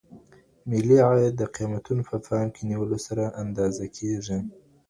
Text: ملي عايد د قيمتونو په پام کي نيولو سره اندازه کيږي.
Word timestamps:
ملي 0.69 0.97
عايد 1.07 1.33
د 1.37 1.43
قيمتونو 1.55 2.01
په 2.09 2.15
پام 2.25 2.45
کي 2.55 2.61
نيولو 2.69 2.97
سره 3.07 3.23
اندازه 3.43 3.85
کيږي. 3.97 4.39